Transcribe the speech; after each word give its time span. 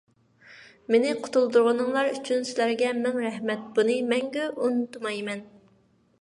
مېنى 0.93 1.09
قۇتۇلدۇرغىنىڭلار 1.25 2.09
ئۈچۈن 2.13 2.47
سىلەرگە 2.53 2.89
مىڭ 3.03 3.21
رەھمەت! 3.27 3.69
بۇنى 3.77 3.99
مەڭگۈ 4.15 4.49
ئۇنتۇمايمەن. 4.57 5.47